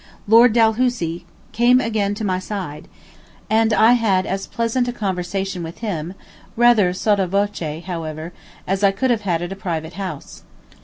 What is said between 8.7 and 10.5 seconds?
I could have had at a private house.